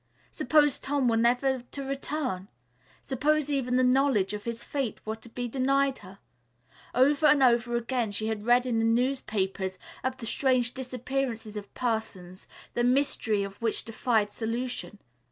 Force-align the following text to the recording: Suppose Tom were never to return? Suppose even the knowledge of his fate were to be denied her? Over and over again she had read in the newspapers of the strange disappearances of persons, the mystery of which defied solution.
Suppose 0.31 0.79
Tom 0.79 1.07
were 1.07 1.15
never 1.15 1.59
to 1.69 1.83
return? 1.83 2.47
Suppose 3.03 3.51
even 3.51 3.75
the 3.75 3.83
knowledge 3.83 4.33
of 4.33 4.45
his 4.45 4.63
fate 4.63 4.99
were 5.05 5.17
to 5.17 5.29
be 5.29 5.47
denied 5.47 5.99
her? 5.99 6.17
Over 6.95 7.27
and 7.27 7.43
over 7.43 7.75
again 7.75 8.09
she 8.09 8.25
had 8.25 8.47
read 8.47 8.65
in 8.65 8.79
the 8.79 8.83
newspapers 8.83 9.77
of 10.03 10.17
the 10.17 10.25
strange 10.25 10.73
disappearances 10.73 11.55
of 11.55 11.71
persons, 11.75 12.47
the 12.73 12.83
mystery 12.83 13.43
of 13.43 13.61
which 13.61 13.83
defied 13.85 14.33
solution. 14.33 14.97